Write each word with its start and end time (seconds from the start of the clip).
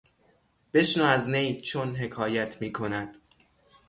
بشنو 0.73 1.03
از 1.03 1.29
نی 1.29 1.61
چون 1.61 1.95
حکایت 1.95 2.61
میکند... 2.61 3.15